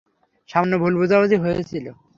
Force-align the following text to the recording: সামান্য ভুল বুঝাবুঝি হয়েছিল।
সামান্য 0.49 0.73
ভুল 0.81 0.93
বুঝাবুঝি 0.99 1.37
হয়েছিল। 1.43 1.85